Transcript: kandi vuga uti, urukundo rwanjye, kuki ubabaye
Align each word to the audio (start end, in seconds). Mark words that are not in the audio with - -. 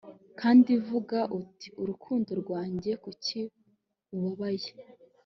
kandi 0.39 0.71
vuga 0.87 1.19
uti, 1.39 1.67
urukundo 1.81 2.31
rwanjye, 2.41 2.91
kuki 3.03 3.39
ubabaye 4.15 4.71